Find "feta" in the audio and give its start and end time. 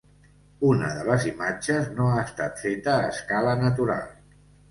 2.63-2.95